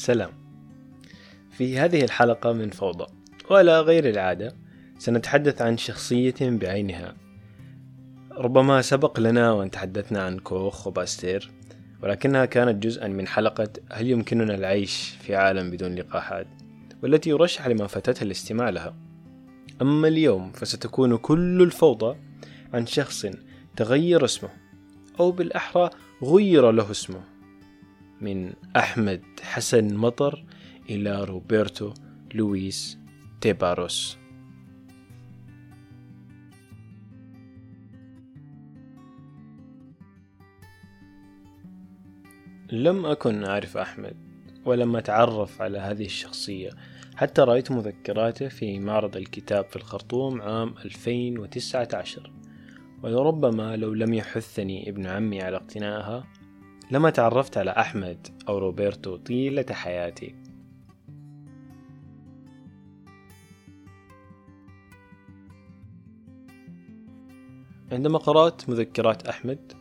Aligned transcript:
سلام. 0.00 0.30
في 1.50 1.78
هذه 1.78 2.04
الحلقة 2.04 2.52
من 2.52 2.70
فوضى 2.70 3.06
وعلى 3.50 3.80
غير 3.80 4.08
العادة 4.08 4.54
سنتحدث 4.98 5.62
عن 5.62 5.76
شخصية 5.76 6.34
بعينها. 6.40 7.16
ربما 8.32 8.82
سبق 8.82 9.20
لنا 9.20 9.52
وأن 9.52 9.70
تحدثنا 9.70 10.22
عن 10.22 10.38
كوخ 10.38 10.86
وباستير 10.86 11.50
ولكنها 12.02 12.44
كانت 12.44 12.82
جزءا 12.82 13.08
من 13.08 13.26
حلقة 13.26 13.68
هل 13.92 14.10
يمكننا 14.10 14.54
العيش 14.54 15.16
في 15.20 15.36
عالم 15.36 15.70
بدون 15.70 15.94
لقاحات 15.94 16.46
والتي 17.02 17.30
يرشح 17.30 17.66
لمن 17.66 17.86
فاتتها 17.86 18.24
الاستماع 18.24 18.70
لها. 18.70 18.94
أما 19.82 20.08
اليوم 20.08 20.52
فستكون 20.52 21.16
كل 21.16 21.62
الفوضى 21.62 22.16
عن 22.74 22.86
شخص 22.86 23.26
تغير 23.76 24.24
اسمه 24.24 24.50
أو 25.20 25.30
بالأحرى 25.30 25.90
غير 26.22 26.70
له 26.70 26.90
اسمه. 26.90 27.39
من 28.20 28.52
أحمد 28.76 29.22
حسن 29.42 29.94
مطر 29.94 30.44
إلى 30.90 31.24
روبرتو 31.24 31.94
لويس 32.34 32.98
تيباروس. 33.40 34.18
لم 42.72 43.06
أكن 43.06 43.44
أعرف 43.44 43.76
أحمد 43.76 44.16
ولم 44.64 44.96
أتعرف 44.96 45.62
على 45.62 45.78
هذه 45.78 46.04
الشخصية. 46.04 46.70
حتى 47.20 47.42
رأيت 47.42 47.72
مذكراته 47.72 48.48
في 48.48 48.78
معرض 48.78 49.16
الكتاب 49.16 49.64
في 49.64 49.76
الخرطوم 49.76 50.42
عام 50.42 50.74
2019 50.84 52.32
ولربما 53.02 53.76
لو 53.76 53.94
لم 53.94 54.14
يحثني 54.14 54.88
ابن 54.88 55.06
عمي 55.06 55.42
على 55.42 55.56
اقتنائها 55.56 56.26
لما 56.90 57.10
تعرفت 57.10 57.58
على 57.58 57.70
أحمد 57.70 58.28
أو 58.48 58.58
روبرتو 58.58 59.16
طيلة 59.16 59.66
حياتي. 59.70 60.34
عندما 67.92 68.18
قرأت 68.18 68.68
مذكرات 68.68 69.28
أحمد 69.28 69.72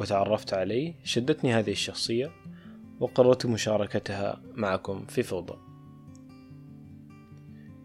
وتعرفت 0.00 0.54
عليه 0.54 0.94
شدتني 1.04 1.54
هذه 1.54 1.70
الشخصية 1.70 2.30
وقررت 3.00 3.46
مشاركتها 3.46 4.42
معكم 4.54 5.06
في 5.06 5.22
فوضى. 5.22 5.58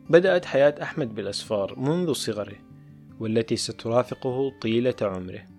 بدأت 0.10 0.46
حياة 0.46 0.76
أحمد 0.82 1.16
بالأسفار 1.16 1.80
منذ 1.80 2.14
صغره 2.14 2.58
والتي 3.20 3.56
سترافقه 3.56 4.52
طيلة 4.62 4.96
عمره. 5.02 5.56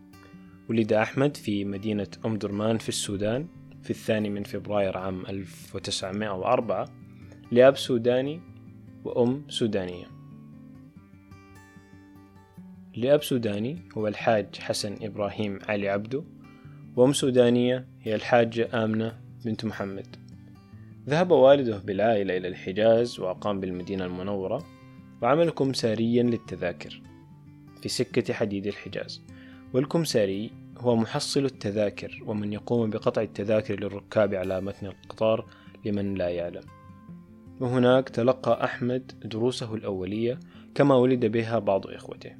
ولد 0.68 0.92
أحمد 0.92 1.36
في 1.36 1.64
مدينة 1.64 2.06
أم 2.26 2.36
درمان 2.36 2.78
في 2.78 2.88
السودان 2.88 3.46
في 3.82 3.90
الثاني 3.90 4.30
من 4.30 4.42
فبراير 4.42 4.98
عام 4.98 5.26
1904 5.26 6.88
لأب 7.52 7.76
سوداني 7.76 8.40
وأم 9.04 9.44
سودانية. 9.48 10.06
لأب 12.96 13.22
سوداني 13.22 13.78
هو 13.98 14.08
الحاج 14.08 14.46
حسن 14.58 14.96
إبراهيم 15.02 15.58
علي 15.68 15.88
عبدو 15.88 16.24
وأم 16.96 17.12
سودانية 17.12 17.86
هي 18.02 18.14
الحاجة 18.14 18.84
آمنة 18.84 19.20
بنت 19.44 19.64
محمد. 19.64 20.16
ذهب 21.08 21.30
والده 21.30 21.78
بالعائلة 21.78 22.36
إلى 22.36 22.48
الحجاز 22.48 23.20
وأقام 23.20 23.60
بالمدينة 23.60 24.04
المنورة 24.04 24.66
وعمل 25.22 25.50
كمساريا 25.50 26.22
للتذاكر 26.22 27.02
في 27.82 27.88
سكة 27.88 28.34
حديد 28.34 28.66
الحجاز. 28.66 29.22
والكمساري 29.72 30.50
هو 30.78 30.96
محصل 30.96 31.44
التذاكر 31.44 32.22
ومن 32.26 32.52
يقوم 32.52 32.90
بقطع 32.90 33.22
التذاكر 33.22 33.80
للركاب 33.80 34.34
على 34.34 34.60
متن 34.60 34.86
القطار 34.86 35.46
لمن 35.84 36.14
لا 36.14 36.28
يعلم. 36.28 36.62
وهناك 37.60 38.08
تلقى 38.08 38.64
أحمد 38.64 39.12
دروسه 39.24 39.74
الأولية 39.74 40.40
كما 40.74 40.94
ولد 40.94 41.26
بها 41.26 41.58
بعض 41.58 41.86
إخوته. 41.86 42.32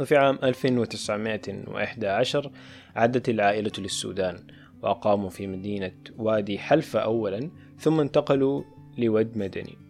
وفي 0.00 0.16
عام 0.16 0.38
1911 0.42 2.50
عادت 2.96 3.28
العائلة 3.28 3.72
للسودان 3.78 4.38
وأقاموا 4.82 5.30
في 5.30 5.46
مدينة 5.46 5.92
وادي 6.18 6.58
حلفة 6.58 6.98
أولا 6.98 7.50
ثم 7.78 8.00
انتقلوا 8.00 8.62
لود 8.98 9.38
مدني. 9.38 9.85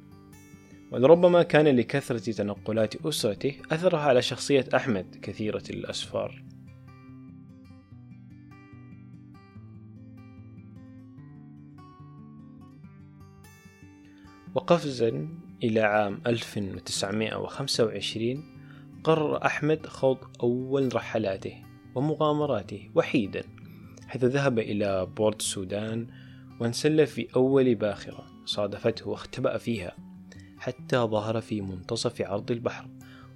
ولربما 0.92 1.42
كان 1.42 1.76
لكثرة 1.76 2.32
تنقلات 2.32 3.06
أسرته 3.06 3.54
أثرها 3.72 4.00
على 4.00 4.22
شخصية 4.22 4.64
أحمد 4.74 5.16
كثيرة 5.22 5.62
الأسفار. 5.70 6.42
وقفزا 14.54 15.28
إلى 15.64 15.80
عام 15.80 16.20
1925 16.26 18.44
قرر 19.04 19.46
أحمد 19.46 19.86
خوض 19.86 20.19
أول 20.42 20.94
رحلاته 20.94 21.62
ومغامراته 21.94 22.91
وحيدا 22.94 23.42
حيث 24.08 24.25
ذهب 24.25 24.58
إلى 24.58 25.06
بورت 25.16 25.41
السودان 25.41 26.06
وانسل 26.60 27.06
في 27.06 27.28
أول 27.36 27.75
باخرة 27.75 28.26
صادفته 28.44 29.08
واختبأ 29.08 29.58
فيها. 29.58 30.06
حتى 30.66 30.97
ظهر 30.97 31.41
في 31.41 31.60
منتصف 31.60 32.22
عرض 32.22 32.50
البحر 32.50 32.88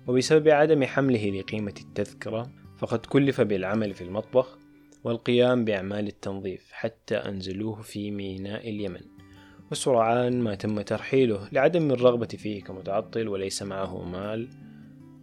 وبسبب 0.07 0.49
عدم 0.49 0.85
حمله 0.85 1.31
لقيمة 1.31 1.75
التذكرة 1.81 2.51
فقد 2.79 3.07
كلف 3.07 3.41
بالعمل 3.41 3.95
في 3.95 4.05
المطبخ 4.05 4.59
والقيام 5.05 5.65
بأعمال 5.65 6.07
التنظيف 6.07 6.73
حتى 6.73 7.17
أنزلوه 7.17 7.83
في 7.83 8.11
ميناء 8.11 8.71
اليمن. 8.71 9.01
وسرعان 9.73 10.41
ما 10.41 10.55
تم 10.55 10.81
ترحيله 10.81 11.49
لعدم 11.53 11.91
الرغبة 11.91 12.27
فيه 12.27 12.63
كمتعطل 12.63 13.29
وليس 13.29 13.63
معه 13.63 14.05
مال 14.05 14.49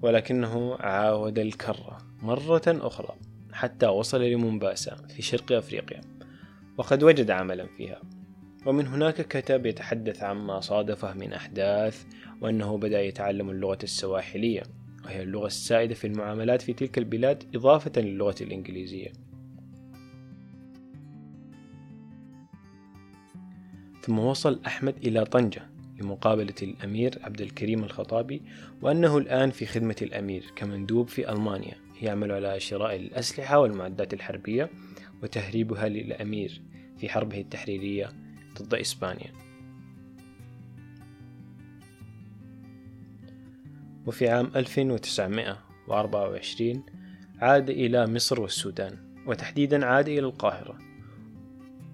ولكنه 0.01 0.75
عاود 0.75 1.39
الكرة 1.39 1.97
مرة 2.21 2.63
أخرى 2.67 3.15
حتى 3.53 3.87
وصل 3.87 4.21
لمومباسا 4.21 4.95
في 4.95 5.21
شرق 5.21 5.51
أفريقيا 5.51 6.01
وقد 6.77 7.03
وجد 7.03 7.31
عملا 7.31 7.67
فيها. 7.77 8.01
ومن 8.65 8.87
هناك 8.87 9.21
كتب 9.27 9.65
يتحدث 9.65 10.23
عما 10.23 10.59
صادفه 10.59 11.13
من 11.13 11.33
أحداث 11.33 12.05
وأنه 12.41 12.77
بدأ 12.77 13.01
يتعلم 13.01 13.49
اللغة 13.49 13.77
السواحلية 13.83 14.63
وهي 15.05 15.23
اللغة 15.23 15.47
السائدة 15.47 15.95
في 15.95 16.07
المعاملات 16.07 16.61
في 16.61 16.73
تلك 16.73 16.97
البلاد 16.97 17.43
إضافة 17.55 18.01
للغة 18.01 18.35
الإنجليزية. 18.41 19.11
ثم 24.01 24.19
وصل 24.19 24.61
أحمد 24.65 24.97
إلى 24.97 25.25
طنجة 25.25 25.61
لمقابلة 26.01 26.55
الأمير 26.61 27.19
عبد 27.23 27.41
الكريم 27.41 27.83
الخطابي 27.83 28.41
وأنه 28.81 29.17
الآن 29.17 29.51
في 29.51 29.65
خدمة 29.65 29.95
الأمير 30.01 30.43
كمندوب 30.55 31.07
في 31.07 31.31
ألمانيا. 31.31 31.75
يعمل 32.01 32.31
على 32.31 32.59
شراء 32.59 32.95
الأسلحة 32.95 33.59
والمعدات 33.59 34.13
الحربية 34.13 34.69
وتهريبها 35.23 35.89
للأمير 35.89 36.61
في 36.97 37.09
حربه 37.09 37.39
التحريرية 37.39 38.09
ضد 38.61 38.73
إسبانيا. 38.73 39.33
وفي 44.05 44.29
عام 44.29 44.51
1924 44.55 46.83
عاد 47.39 47.69
إلى 47.69 48.07
مصر 48.07 48.41
والسودان 48.41 48.97
وتحديدا 49.25 49.85
عاد 49.85 50.07
إلى 50.07 50.19
القاهرة. 50.19 50.77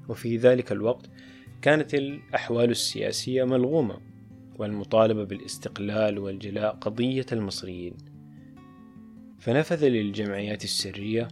وفي 0.09 0.37
ذلك 0.37 0.71
الوقت 0.71 1.09
كانت 1.61 1.93
الأحوال 1.93 2.69
السياسية 2.69 3.43
ملغومة 3.43 3.97
والمطالبة 4.55 5.23
بالاستقلال 5.23 6.19
والجلاء 6.19 6.75
قضية 6.75 7.25
المصريين. 7.31 7.93
فنفذ 9.39 9.87
للجمعيات 9.87 10.63
السرية 10.63 11.27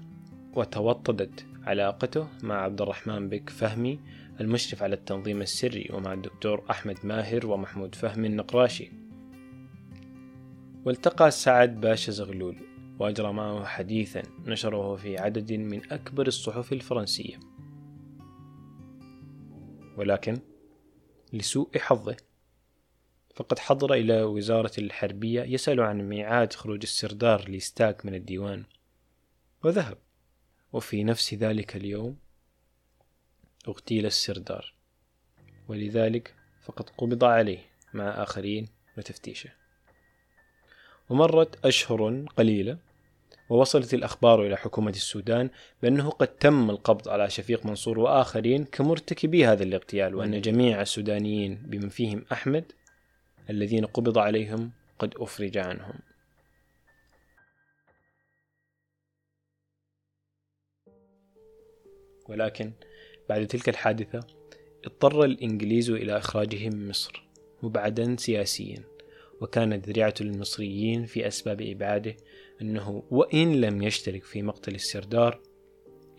وتوطدت 0.53 1.45
علاقته 1.63 2.27
مع 2.43 2.55
عبد 2.55 2.81
الرحمن 2.81 3.29
بك 3.29 3.49
فهمي 3.49 3.99
المشرف 4.39 4.83
على 4.83 4.95
التنظيم 4.95 5.41
السري 5.41 5.89
ومع 5.93 6.13
الدكتور 6.13 6.63
أحمد 6.69 7.05
ماهر 7.05 7.47
ومحمود 7.47 7.95
فهمي 7.95 8.27
النقراشي. 8.27 8.91
والتقى 10.85 11.31
سعد 11.31 11.81
باشا 11.81 12.11
زغلول 12.11 12.57
وأجرى 12.99 13.33
معه 13.33 13.65
حديثا 13.65 14.21
نشره 14.45 14.95
في 14.95 15.17
عدد 15.17 15.53
من 15.53 15.91
أكبر 15.91 16.27
الصحف 16.27 16.73
الفرنسية. 16.73 17.39
ولكن 19.97 20.37
لسوء 21.33 21.77
حظه 21.77 22.17
فقد 23.35 23.59
حضر 23.59 23.93
إلى 23.93 24.23
وزارة 24.23 24.71
الحربية 24.77 25.41
يسأل 25.41 25.79
عن 25.79 26.09
ميعاد 26.09 26.53
خروج 26.53 26.79
السردار 26.83 27.49
ليستاك 27.49 28.05
من 28.05 28.15
الديوان 28.15 28.63
وذهب. 29.63 29.97
وفي 30.73 31.03
نفس 31.03 31.33
ذلك 31.33 31.75
اليوم 31.75 32.17
اغتيل 33.67 34.05
السردار 34.05 34.73
ولذلك 35.67 36.35
فقد 36.61 36.89
قبض 36.89 37.23
عليه 37.23 37.59
مع 37.93 38.23
آخرين 38.23 38.67
وتفتيشه. 38.97 39.49
ومرت 41.09 41.65
أشهر 41.65 42.25
قليلة 42.37 42.77
ووصلت 43.49 43.93
الأخبار 43.93 44.45
إلى 44.47 44.57
حكومة 44.57 44.91
السودان 44.91 45.49
بأنه 45.81 46.09
قد 46.09 46.27
تم 46.27 46.69
القبض 46.69 47.09
على 47.09 47.29
شفيق 47.29 47.65
منصور 47.65 47.99
وآخرين 47.99 48.65
كمرتكبي 48.65 49.45
هذا 49.45 49.63
الاغتيال 49.63 50.15
وأن 50.15 50.41
جميع 50.41 50.81
السودانيين 50.81 51.55
بمن 51.55 51.89
فيهم 51.89 52.25
أحمد 52.31 52.71
الذين 53.49 53.85
قبض 53.85 54.17
عليهم 54.17 54.71
قد 54.99 55.13
أفرج 55.17 55.57
عنهم. 55.57 55.99
ولكن 62.31 62.71
بعد 63.29 63.47
تلك 63.47 63.69
الحادثة 63.69 64.19
اضطر 64.85 65.23
الإنجليز 65.23 65.89
إلى 65.89 66.17
إخراجهم 66.17 66.75
من 66.75 66.89
مصر 66.89 67.23
مبعدا 67.63 68.15
سياسيا. 68.19 68.83
وكانت 69.41 69.87
ذريعة 69.87 70.13
المصريين 70.21 71.05
في 71.05 71.27
أسباب 71.27 71.61
إبعاده 71.61 72.15
أنه 72.61 73.03
وإن 73.11 73.61
لم 73.61 73.81
يشترك 73.81 74.23
في 74.23 74.41
مقتل 74.41 74.75
السردار 74.75 75.41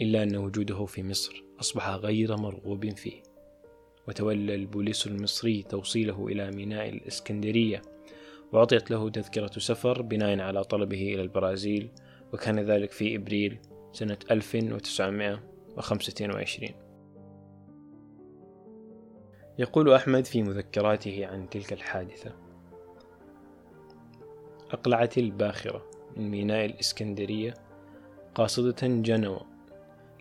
إلا 0.00 0.22
أن 0.22 0.36
وجوده 0.36 0.84
في 0.84 1.02
مصر 1.02 1.44
أصبح 1.60 1.88
غير 1.88 2.36
مرغوب 2.36 2.90
فيه. 2.90 3.22
وتولى 4.08 4.54
البوليس 4.54 5.06
المصري 5.06 5.62
توصيله 5.62 6.26
إلى 6.26 6.50
ميناء 6.50 6.88
الإسكندرية 6.88 7.82
وأعطيت 8.52 8.90
له 8.90 9.10
تذكرة 9.10 9.58
سفر 9.58 10.02
بناء 10.02 10.40
على 10.40 10.64
طلبه 10.64 11.14
إلى 11.14 11.22
البرازيل 11.22 11.88
وكان 12.32 12.60
ذلك 12.60 12.90
في 12.90 13.16
إبريل 13.16 13.58
سنة 13.92 14.18
1925 15.78 16.70
يقول 19.58 19.92
أحمد 19.92 20.24
في 20.24 20.42
مذكراته 20.42 21.26
عن 21.26 21.48
تلك 21.50 21.72
الحادثة 21.72 22.32
أقلعت 24.70 25.18
الباخرة 25.18 25.90
من 26.16 26.30
ميناء 26.30 26.64
الإسكندرية 26.64 27.54
قاصدة 28.34 28.76
جنوة 28.82 29.46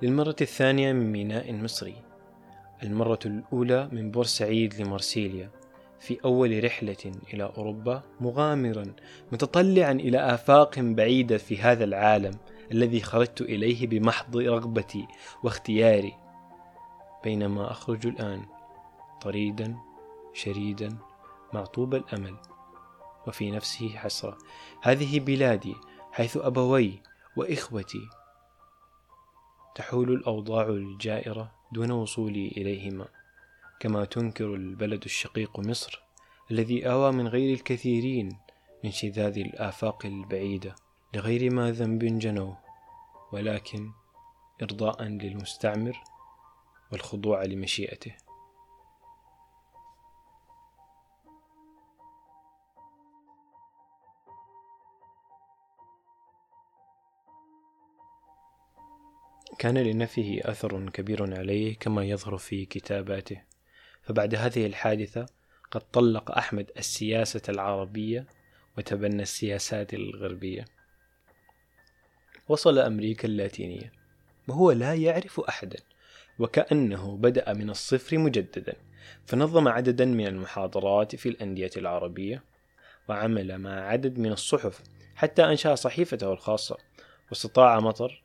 للمرة 0.02 0.36
الثانية 0.42 0.94
من 0.94 1.12
ميناء 1.12 1.54
مصري 1.54 1.96
المرة 2.84 3.20
الأولى 3.26 3.90
من 3.92 4.12
بورسعيد 4.12 4.82
لمارسيليا 4.82 5.50
في 6.00 6.18
أول 6.26 6.64
رحلة 6.64 7.12
إلى 7.34 7.44
أوروبا 7.58 8.04
مغامرا 8.20 8.86
متطلعا 9.32 9.92
إلى 9.92 10.34
آفاق 10.34 10.80
بعيدة 10.80 11.38
في 11.38 11.58
هذا 11.58 11.84
العالم. 11.84 12.32
الذي 12.72 13.02
خرجت 13.02 13.42
إليه 13.42 13.88
بمحض 13.88 14.38
رغبتي 14.38 15.08
واختياري 15.44 16.14
بينما 17.24 17.72
أخرج 17.72 18.08
الآن 18.08 18.46
طريدا 19.22 19.78
شريدا 20.34 20.98
معطوب 21.54 21.96
الأمل 21.96 22.36
وفي 23.28 23.52
نفسه 23.52 23.90
حسرة. 23.90 24.38
هذه 24.82 25.20
بلادي 25.20 25.76
حيث 26.12 26.38
أبوي 26.38 27.02
وإخوتي. 27.36 28.10
تحول 29.76 30.14
الأوضاع 30.14 30.68
الجائرة 30.68 31.52
دون 31.72 31.92
وصولي 31.92 32.48
إليهما 32.48 33.08
كما 33.80 34.06
تنكر 34.06 34.56
البلد 34.56 35.04
الشقيق 35.04 35.60
مصر 35.60 36.02
الذي 36.52 36.90
آوى 36.90 37.12
من 37.12 37.28
غير 37.28 37.54
الكثيرين 37.54 38.38
من 38.84 38.92
شذاذ 38.92 39.38
الآفاق 39.38 40.06
البعيدة. 40.06 40.76
لغير 41.14 41.54
ما 41.54 41.72
ذنب 41.72 42.20
جنوه 42.20 42.58
ولكن 43.32 43.92
إرضاء 44.62 45.04
للمستعمر 45.04 46.04
والخضوع 46.92 47.44
لمشيئته. 47.44 48.16
كان 59.60 59.78
لنفيه 59.78 60.42
أثر 60.50 60.90
كبير 60.90 61.38
عليه 61.38 61.76
كما 61.78 62.04
يظهر 62.04 62.38
في 62.38 62.66
كتاباته. 62.66 63.42
فبعد 64.04 64.36
هذه 64.36 64.66
الحادثة 64.66 65.26
قد 65.72 65.82
طلق 65.92 66.32
أحمد 66.32 66.72
السياسة 66.78 67.42
العربية 67.50 68.28
وتبنى 68.78 69.22
السياسات 69.22 69.94
الغربية. 69.94 70.66
وصل 72.48 72.80
أمريكا 72.80 73.28
اللاتينية 73.28 73.92
وهو 74.48 74.72
لا 74.72 74.94
يعرف 74.94 75.40
أحدا 75.40 75.78
وكأنه 76.40 77.18
بدأ 77.18 77.54
من 77.54 77.70
الصفر 77.70 78.18
مجددا 78.18 78.74
فنظم 79.26 79.68
عددا 79.68 80.06
من 80.06 80.28
المحاضرات 80.28 81.16
في 81.16 81.30
الأندية 81.30 81.72
العربية 81.78 82.44
وعمل 83.10 83.58
مع 83.58 83.88
عدد 83.88 84.20
من 84.20 84.32
الصحف 84.32 84.82
حتى 85.16 85.44
أنشأ 85.44 85.76
صحيفته 85.76 86.34
الخاصة 86.34 86.78
واستطاع 87.30 87.80
مطر 87.80 88.22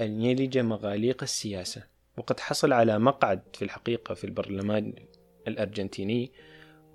أن 0.00 0.22
يلج 0.22 0.58
مغاليق 0.58 1.22
السياسة 1.22 1.82
وقد 2.16 2.40
حصل 2.40 2.72
على 2.72 2.98
مقعد 2.98 3.42
في 3.54 3.62
الحقيقة 3.62 4.14
في 4.14 4.24
البرلمان 4.24 4.94
الأرجنتيني 5.48 6.32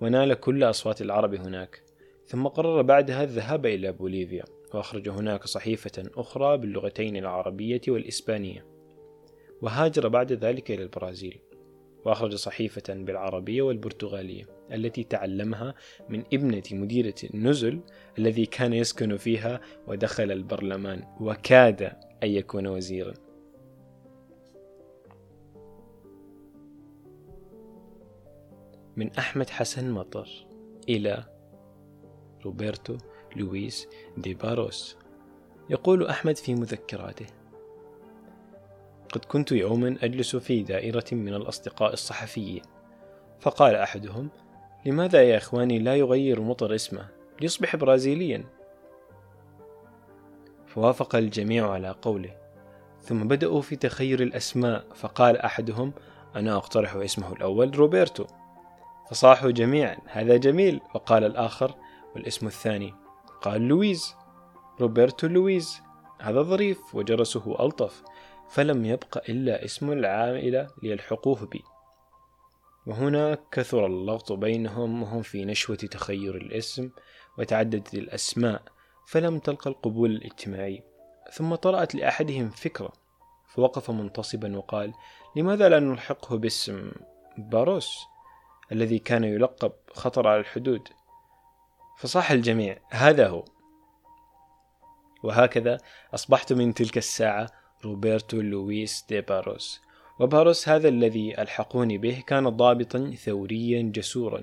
ونال 0.00 0.34
كل 0.34 0.64
أصوات 0.64 1.02
العرب 1.02 1.34
هناك 1.34 1.82
ثم 2.26 2.46
قرر 2.46 2.82
بعدها 2.82 3.22
الذهاب 3.22 3.66
إلى 3.66 3.92
بوليفيا. 3.92 4.55
وأخرج 4.74 5.08
هناك 5.08 5.44
صحيفة 5.44 6.10
أخرى 6.16 6.58
باللغتين 6.58 7.16
العربية 7.16 7.80
والإسبانية 7.88 8.66
وهاجر 9.62 10.08
بعد 10.08 10.32
ذلك 10.32 10.70
إلى 10.70 10.82
البرازيل 10.82 11.40
وأخرج 12.04 12.34
صحيفة 12.34 12.94
بالعربية 12.94 13.62
والبرتغالية 13.62 14.44
التي 14.72 15.04
تعلمها 15.04 15.74
من 16.08 16.24
ابنة 16.32 16.62
مديرة 16.72 17.14
النزل 17.34 17.80
الذي 18.18 18.46
كان 18.46 18.72
يسكن 18.72 19.16
فيها 19.16 19.60
ودخل 19.86 20.32
البرلمان 20.32 21.04
وكاد 21.20 21.82
أن 22.22 22.28
يكون 22.28 22.66
وزيرا. 22.66 23.14
من 28.96 29.10
أحمد 29.10 29.50
حسن 29.50 29.90
مطر 29.90 30.46
إلى 30.88 31.24
روبرتو 32.44 32.96
لويس 33.36 33.88
دي 34.16 34.34
باروس. 34.34 34.96
يقول 35.70 36.06
أحمد 36.06 36.36
في 36.36 36.54
مذكراته 36.54 37.26
قد 39.12 39.24
كنت 39.24 39.52
يوما 39.52 39.96
أجلس 40.02 40.36
في 40.36 40.62
دائرة 40.62 41.04
من 41.12 41.34
الأصدقاء 41.34 41.92
الصحفيين. 41.92 42.62
فقال 43.40 43.74
أحدهم 43.74 44.28
لماذا 44.86 45.22
يا 45.22 45.36
إخواني 45.36 45.78
لا 45.78 45.96
يغير 45.96 46.40
مطر 46.40 46.74
اسمه؟ 46.74 47.08
ليصبح 47.40 47.76
برازيليا. 47.76 48.44
فوافق 50.66 51.16
الجميع 51.16 51.70
على 51.70 51.94
قوله. 52.02 52.36
ثم 53.02 53.28
بدأوا 53.28 53.60
في 53.60 53.76
تخير 53.76 54.22
الأسماء 54.22 54.84
فقال 54.94 55.36
أحدهم 55.36 55.92
أنا 56.36 56.56
أقترح 56.56 56.94
اسمه 56.94 57.32
الأول 57.32 57.76
روبرتو. 57.78 58.24
فصاحوا 59.10 59.50
جميعا 59.50 59.96
هذا 60.06 60.36
جميل. 60.36 60.80
وقال 60.94 61.24
الآخر 61.24 61.74
والاسم 62.14 62.46
الثاني؟ 62.46 62.94
قال 63.42 63.68
لويز 63.68 64.14
روبرتو 64.80 65.26
لويز. 65.26 65.80
هذا 66.20 66.42
ظريف 66.42 66.94
وجرسه 66.94 67.64
ألطف 67.64 68.02
فلم 68.48 68.84
يبق 68.84 69.18
إلا 69.28 69.64
اسم 69.64 69.92
العائلة 69.92 70.68
ليلحقوه 70.82 71.46
بي. 71.46 71.62
وهنا 72.86 73.38
كثر 73.52 73.86
اللغط 73.86 74.32
بينهم 74.32 75.02
وهم 75.02 75.22
في 75.22 75.44
نشوة 75.44 75.76
تخير 75.76 76.36
الاسم 76.36 76.90
وتعددت 77.38 77.94
الأسماء 77.94 78.62
فلم 79.06 79.38
تلقى 79.38 79.70
القبول 79.70 80.10
الاجتماعي. 80.10 80.82
ثم 81.32 81.54
طرأت 81.54 81.94
لأحدهم 81.94 82.50
فكرة 82.50 82.92
فوقف 83.46 83.90
منتصبا 83.90 84.56
وقال 84.56 84.92
لماذا 85.36 85.68
لا 85.68 85.80
نلحقه 85.80 86.38
باسم 86.38 86.92
باروس 87.38 87.98
الذي 88.72 88.98
كان 88.98 89.24
يلقب 89.24 89.72
خطر 89.92 90.28
على 90.28 90.40
الحدود؟ 90.40 90.88
فصاح 91.96 92.30
الجميع 92.30 92.78
هذا 92.90 93.28
هو. 93.28 93.44
وهكذا 95.22 95.78
أصبحت 96.14 96.52
من 96.52 96.74
تلك 96.74 96.98
الساعة 96.98 97.50
روبرتو 97.84 98.40
لويس 98.40 99.04
دي 99.08 99.20
باروس 99.20 99.80
وباروس 100.20 100.68
هذا 100.68 100.88
الذي 100.88 101.42
ألحقوني 101.42 101.98
به 101.98 102.22
كان 102.26 102.48
ضابطا 102.48 103.10
ثوريا 103.10 103.82
جسورا. 103.82 104.42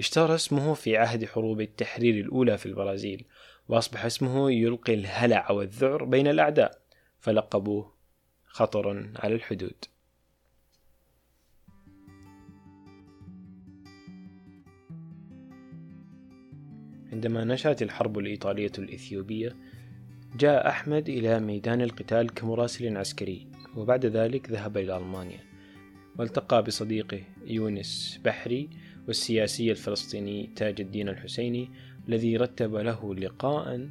اشتهر 0.00 0.34
اسمه 0.34 0.74
في 0.74 0.96
عهد 0.96 1.24
حروب 1.24 1.60
التحرير 1.60 2.24
الأولى 2.24 2.58
في 2.58 2.66
البرازيل 2.66 3.24
وأصبح 3.68 4.04
اسمه 4.04 4.50
يلقي 4.50 4.94
الهلع 4.94 5.50
والذعر 5.50 6.04
بين 6.04 6.26
الأعداء 6.26 6.78
فلقبوه 7.20 7.94
خطر 8.46 9.10
على 9.16 9.34
الحدود. 9.34 9.84
عندما 17.24 17.44
نشأت 17.44 17.82
الحرب 17.82 18.18
الإيطالية 18.18 18.72
الإثيوبية 18.78 19.56
جاء 20.38 20.68
أحمد 20.68 21.08
إلى 21.08 21.40
ميدان 21.40 21.80
القتال 21.80 22.34
كمراسل 22.34 22.96
عسكري 22.96 23.46
وبعد 23.76 24.06
ذلك 24.06 24.50
ذهب 24.50 24.76
إلى 24.76 24.96
ألمانيا 24.96 25.38
والتقى 26.18 26.62
بصديقه 26.62 27.20
يونس 27.46 28.20
بحري 28.24 28.68
والسياسي 29.06 29.70
الفلسطيني 29.70 30.50
تاج 30.56 30.80
الدين 30.80 31.08
الحسيني 31.08 31.68
الذي 32.08 32.36
رتب 32.36 32.74
له 32.74 33.14
لقاء 33.14 33.88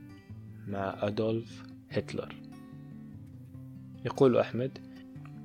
مع 0.68 0.98
أدولف 1.02 1.64
هتلر. 1.90 2.36
يقول 4.06 4.38
أحمد 4.38 4.78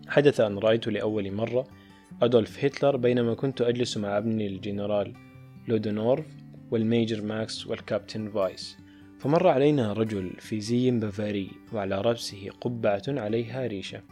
حدث 0.08 0.40
أن 0.40 0.58
رأيت 0.58 0.88
لأول 0.88 1.32
مرة 1.32 1.66
أدولف 2.22 2.64
هتلر 2.64 2.96
بينما 2.96 3.34
كنت 3.34 3.62
أجلس 3.62 3.96
مع 3.96 4.18
ابني 4.18 4.46
الجنرال 4.46 5.12
لودونورف 5.68 6.37
والميجر 6.70 7.22
ماكس 7.22 7.66
والكابتن 7.66 8.30
فايس. 8.30 8.78
فمر 9.18 9.48
علينا 9.48 9.92
رجل 9.92 10.30
في 10.38 10.60
زي 10.60 10.90
بافاري 10.90 11.50
وعلى 11.72 12.00
رأسه 12.00 12.50
قبعة 12.60 13.02
عليها 13.08 13.66
ريشة. 13.66 14.02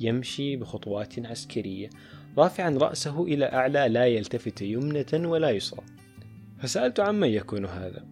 يمشي 0.00 0.56
بخطوات 0.56 1.26
عسكرية. 1.26 1.90
رافعا 2.38 2.70
رأسه 2.70 3.22
إلى 3.24 3.44
أعلى 3.44 3.88
لا 3.88 4.06
يلتفت 4.06 4.62
يمنة 4.62 5.06
ولا 5.14 5.50
يسرى. 5.50 5.82
فسألت 6.58 7.00
عمن 7.00 7.28
يكون 7.28 7.66
هذا. 7.66 8.06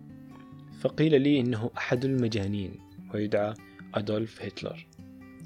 فقيل 0.81 1.23
لي 1.23 1.41
إنه 1.41 1.71
أحد 1.77 2.05
المجانين 2.05 2.75
ويدعى 3.15 3.55
أدولف 3.95 4.43
هتلر. 4.43 4.87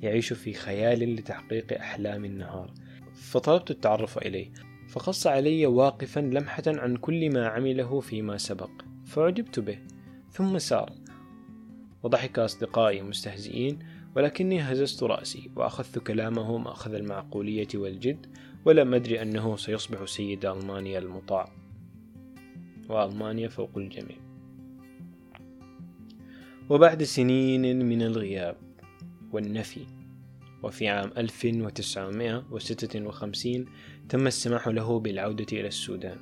يعيش 0.02 0.32
في 0.32 0.52
خيال 0.52 1.16
لتحقيق 1.16 1.78
أحلام 1.78 2.24
النهار. 2.24 2.74
فطلبت 3.14 3.70
التعرف 3.70 4.18
إليه. 4.18 4.52
فقص 4.90 5.26
علي 5.26 5.66
واقفا 5.66 6.20
لمحة 6.20 6.62
عن 6.66 6.96
كل 6.96 7.32
ما 7.32 7.48
عمله 7.48 8.00
فيما 8.00 8.38
سبق 8.38 8.70
فعجبت 9.04 9.60
به 9.60 9.78
ثم 10.30 10.58
سار. 10.58 10.92
وضحك 12.02 12.38
أصدقائي 12.38 13.02
مستهزئين 13.02 13.78
ولكني 14.16 14.60
هززت 14.60 15.02
رأسي 15.02 15.50
وأخذت 15.56 15.98
كلامه 15.98 16.58
مأخذ 16.58 16.94
المعقولية 16.94 17.68
والجد 17.74 18.26
ولم 18.64 18.94
أدري 18.94 19.22
أنه 19.22 19.56
سيصبح 19.56 20.04
سيد 20.04 20.46
ألمانيا 20.46 20.98
المطاع. 20.98 21.52
وألمانيا 22.88 23.48
فوق 23.48 23.70
الجميع. 23.76 24.16
وبعد 26.70 27.02
سنين 27.02 27.86
من 27.86 28.02
الغياب 28.02 28.56
والنفي 29.32 29.99
وفي 30.62 30.88
عام 30.88 31.10
1956 31.16 33.66
تم 34.08 34.26
السماح 34.26 34.68
له 34.68 35.00
بالعودة 35.00 35.46
إلى 35.52 35.68
السودان 35.68 36.16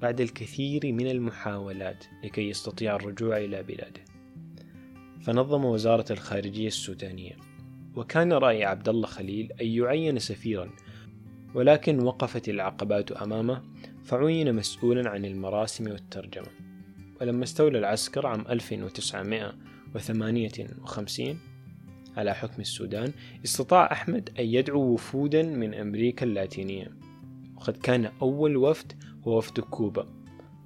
بعد 0.00 0.20
الكثير 0.20 0.92
من 0.92 1.10
المحاولات 1.10 2.04
لكي 2.24 2.48
يستطيع 2.48 2.96
الرجوع 2.96 3.36
إلى 3.36 3.62
بلاده. 3.62 4.00
فنظم 5.20 5.64
وزارة 5.64 6.12
الخارجية 6.12 6.66
السودانية. 6.66 7.36
وكان 7.96 8.32
رأي 8.32 8.64
عبد 8.64 8.88
الله 8.88 9.06
خليل 9.06 9.52
أن 9.52 9.66
يعين 9.66 10.18
سفيرا 10.18 10.70
ولكن 11.54 12.02
وقفت 12.02 12.48
العقبات 12.48 13.12
أمامه 13.12 13.62
فعين 14.04 14.54
مسؤولا 14.54 15.10
عن 15.10 15.24
المراسم 15.24 15.90
والترجمة. 15.90 16.48
ولما 17.20 17.44
استولى 17.44 17.78
العسكر 17.78 18.26
عام 18.26 18.44
1958 18.48 21.38
على 22.16 22.34
حكم 22.34 22.60
السودان 22.62 23.12
استطاع 23.44 23.92
أحمد 23.92 24.30
أن 24.38 24.44
يدعو 24.44 24.80
وفودا 24.80 25.42
من 25.42 25.74
أمريكا 25.74 26.26
اللاتينية. 26.26 26.96
وقد 27.56 27.76
كان 27.76 28.10
أول 28.22 28.56
وفد 28.56 28.92
هو 29.26 29.38
وفد 29.38 29.60
كوبا 29.60 30.08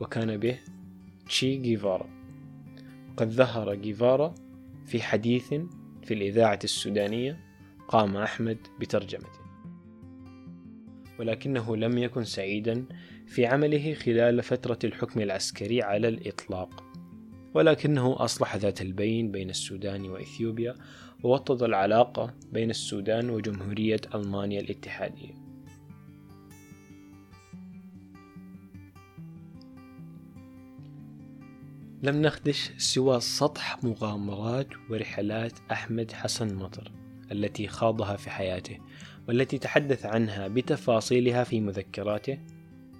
وكان 0.00 0.36
به 0.36 0.58
تشي 1.26 1.56
جيفارا. 1.56 2.08
وقد 3.12 3.30
ظهر 3.30 3.74
جيفارا 3.74 4.34
في 4.86 5.02
حديث 5.02 5.54
في 6.02 6.14
الإذاعة 6.14 6.58
السودانية 6.64 7.40
قام 7.88 8.16
أحمد 8.16 8.58
بترجمته. 8.80 9.46
ولكنه 11.18 11.76
لم 11.76 11.98
يكن 11.98 12.24
سعيدا 12.24 12.84
في 13.26 13.46
عمله 13.46 13.94
خلال 13.94 14.42
فترة 14.42 14.78
الحكم 14.84 15.20
العسكري 15.20 15.82
على 15.82 16.08
الإطلاق. 16.08 16.85
ولكنه 17.56 18.16
أصلح 18.18 18.56
ذات 18.56 18.82
البين 18.82 19.30
بين 19.30 19.50
السودان 19.50 20.10
وإثيوبيا 20.10 20.74
ووطد 21.22 21.62
العلاقة 21.62 22.34
بين 22.52 22.70
السودان 22.70 23.30
وجمهورية 23.30 24.00
ألمانيا 24.14 24.60
الاتحادية. 24.60 25.34
لم 32.02 32.22
نخدش 32.22 32.70
سوى 32.78 33.20
سطح 33.20 33.84
مغامرات 33.84 34.68
ورحلات 34.90 35.52
أحمد 35.72 36.12
حسن 36.12 36.54
مطر 36.54 36.92
التي 37.32 37.68
خاضها 37.68 38.16
في 38.16 38.30
حياته 38.30 38.78
والتي 39.28 39.58
تحدث 39.58 40.06
عنها 40.06 40.48
بتفاصيلها 40.48 41.44
في 41.44 41.60
مذكراته 41.60 42.38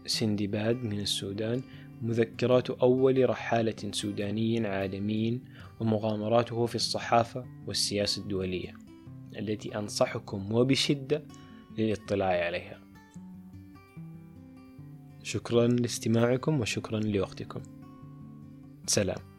سندباد 0.07 0.85
من 0.85 1.01
السودان 1.01 1.63
مذكرات 2.03 2.71
أول 2.71 3.31
رحالة 3.31 3.91
سوداني 3.91 4.67
عالمي 4.67 5.41
ومغامراته 5.81 6.67
في 6.67 6.75
الصحافة 6.75 7.45
والسياسة 7.67 8.23
الدولية 8.23 8.75
التي 9.39 9.79
أنصحكم 9.79 10.53
وبشدة 10.53 11.23
للاطلاع 11.79 12.47
عليها. 12.47 12.81
شكرا 15.23 15.67
لاستماعكم 15.67 16.61
وشكرا 16.61 17.01
لوقتكم. 17.01 17.61
سلام. 18.87 19.36